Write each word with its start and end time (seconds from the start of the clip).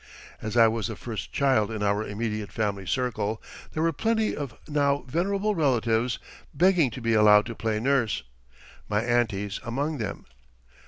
As 0.41 0.57
I 0.57 0.67
was 0.67 0.87
the 0.87 0.95
first 0.95 1.31
child 1.31 1.69
in 1.69 1.83
our 1.83 2.03
immediate 2.03 2.51
family 2.51 2.87
circle, 2.87 3.39
there 3.73 3.83
were 3.83 3.93
plenty 3.93 4.35
of 4.35 4.57
now 4.67 5.03
venerable 5.07 5.53
relatives 5.53 6.17
begging 6.55 6.89
to 6.89 7.01
be 7.01 7.13
allowed 7.13 7.45
to 7.45 7.53
play 7.55 7.79
nurse, 7.79 8.23
my 8.89 9.03
aunties 9.03 9.59
among 9.63 9.99
them. 9.99 10.25